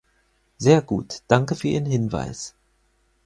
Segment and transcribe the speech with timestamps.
[0.57, 2.55] Sehr gut, danke für Ihren Hinweis.